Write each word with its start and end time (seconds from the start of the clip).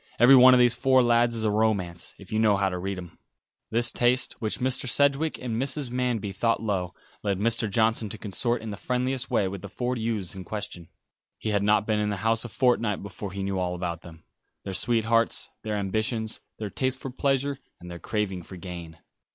Every 0.17 0.35
one 0.35 0.55
of 0.55 0.59
those 0.59 0.73
four 0.73 1.03
lads 1.03 1.35
is 1.35 1.43
a 1.43 1.51
romance, 1.51 2.15
if 2.17 2.33
you 2.33 2.39
know 2.39 2.57
how 2.57 2.69
to 2.69 2.79
read 2.79 2.97
him." 2.97 3.19
This 3.69 3.91
taste, 3.91 4.33
which 4.41 4.57
Mr. 4.57 4.89
Sedgewick 4.89 5.37
and 5.37 5.61
Mrs. 5.61 5.91
Manby 5.91 6.31
thought 6.31 6.59
low, 6.59 6.95
led 7.21 7.37
Mr. 7.37 7.69
Johnson 7.69 8.09
to 8.09 8.17
consort 8.17 8.63
in 8.63 8.71
the 8.71 8.77
friendliest 8.77 9.29
way 9.29 9.47
with 9.47 9.61
the 9.61 9.69
four 9.69 9.95
youths 9.95 10.33
in 10.33 10.43
question. 10.43 10.89
He 11.37 11.49
had 11.49 11.61
not 11.61 11.85
been 11.85 11.99
in 11.99 12.09
the 12.09 12.17
house 12.25 12.43
a 12.43 12.49
fortnight 12.49 13.03
before 13.03 13.31
he 13.31 13.43
knew 13.43 13.59
all 13.59 13.75
about 13.75 14.01
them; 14.01 14.23
their 14.63 14.73
sweethearts; 14.73 15.49
their 15.61 15.77
ambitions; 15.77 16.41
their 16.57 16.71
tastes 16.71 16.99
for 16.99 17.11
pleasure, 17.11 17.59
and 17.79 17.91
their 17.91 17.99
craving 17.99 18.41
for 18.41 18.57
gain. 18.57 18.97